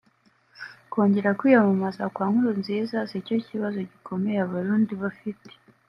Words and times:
Kongera 0.91 1.35
kwiyamamaza 1.39 2.03
kwa 2.13 2.25
Nkurunziza 2.31 2.97
sicyo 3.09 3.35
kibazo 3.47 3.77
gikomeye 3.91 4.39
Abarundi 4.45 4.93
bafite 5.03 5.49